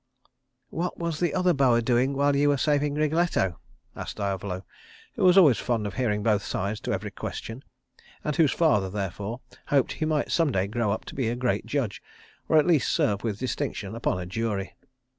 "What 0.71 0.97
was 0.97 1.19
the 1.19 1.35
other 1.35 1.53
boa 1.53 1.79
doing 1.79 2.15
while 2.15 2.35
you 2.35 2.49
were 2.49 2.57
saving 2.57 2.95
Wriggletto?" 2.95 3.57
asked 3.95 4.17
Diavolo, 4.17 4.65
who 5.13 5.23
was 5.25 5.35
fond 5.59 5.85
always 5.85 5.93
of 5.93 5.93
hearing 5.99 6.23
both 6.23 6.43
sides 6.43 6.79
to 6.79 6.91
every 6.91 7.11
question, 7.11 7.63
and 8.23 8.35
whose 8.35 8.51
father, 8.51 8.89
therefore, 8.89 9.41
hoped 9.67 9.91
he 9.91 10.05
might 10.05 10.31
some 10.31 10.51
day 10.51 10.65
grow 10.65 10.91
up 10.91 11.05
to 11.05 11.13
be 11.13 11.27
a 11.27 11.35
great 11.35 11.67
judge, 11.67 12.01
or 12.49 12.57
at 12.57 12.65
least 12.65 12.91
serve 12.91 13.23
with 13.23 13.37
distinction 13.37 13.93
upon 13.93 14.19
a 14.19 14.25
jury. 14.25 14.73